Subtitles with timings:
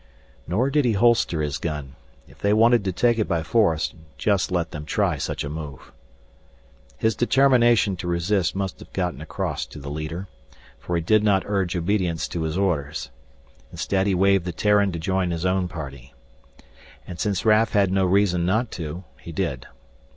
[0.47, 1.93] Nor did he holster his gun.
[2.27, 5.91] If they wanted to take it by force just let them try such a move!
[6.97, 10.27] His determination to resist must have gotten across to the leader,
[10.79, 13.11] for he did not urge obedience to his orders.
[13.71, 16.15] Instead he waved the Terran to join his own party.
[17.05, 19.67] And since Raf had no reason not to, he did.